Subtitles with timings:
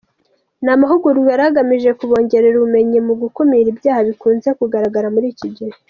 [0.63, 5.73] Ni amahugurwa yari agamije kubongerera ubumenyi mu gukumira ibyaha bikunze kugaragara muri iki gihe.